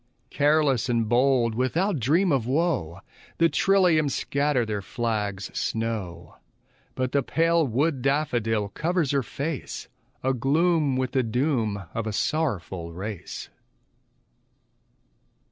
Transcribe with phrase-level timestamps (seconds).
[0.31, 3.01] Careless and bold, without dream of woe,
[3.37, 6.37] The trilliums scatter their flags snow;
[6.95, 9.89] But the pale wood daffodil covers her face,
[10.23, 13.49] Agloom with the doom of a sorrowful race.